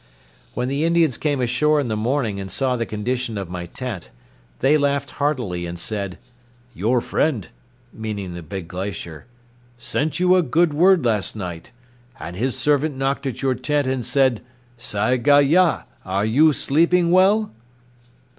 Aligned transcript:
When 0.55 0.67
the 0.67 0.83
Indians 0.83 1.15
came 1.15 1.39
ashore 1.41 1.79
in 1.79 1.87
the 1.87 1.95
morning 1.95 2.39
and 2.39 2.49
saw 2.49 2.75
the 2.75 2.87
condition 2.87 3.37
of 3.37 3.51
my 3.51 3.67
tent 3.67 4.09
they 4.57 4.75
laughed 4.75 5.11
heartily 5.21 5.67
and 5.67 5.77
said, 5.77 6.17
"Your 6.73 7.01
friend 7.01 7.47
[meaning 7.93 8.33
the 8.33 8.41
big 8.41 8.67
glacier] 8.67 9.27
sent 9.77 10.19
you 10.19 10.35
a 10.35 10.41
good 10.41 10.73
word 10.73 11.05
last 11.05 11.35
night, 11.35 11.71
and 12.19 12.35
his 12.35 12.57
servant 12.57 12.97
knocked 12.97 13.27
at 13.27 13.43
your 13.43 13.53
tent 13.53 13.85
and 13.85 14.03
said, 14.03 14.41
'Sagh 14.75 15.27
a 15.27 15.43
ya, 15.43 15.83
are 16.03 16.25
you 16.25 16.51
sleeping 16.51 17.11
well? 17.11 17.51